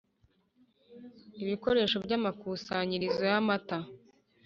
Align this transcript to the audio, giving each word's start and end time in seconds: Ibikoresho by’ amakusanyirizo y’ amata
Ibikoresho 1.43 1.97
by’ 2.05 2.11
amakusanyirizo 2.17 3.23
y’ 3.31 3.33
amata 3.39 3.77